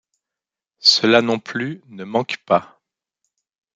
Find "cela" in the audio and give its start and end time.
0.79-1.21